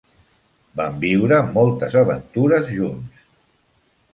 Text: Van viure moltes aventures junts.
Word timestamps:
Van 0.79 0.95
viure 1.03 1.37
moltes 1.57 1.99
aventures 2.01 2.73
junts. 2.79 3.25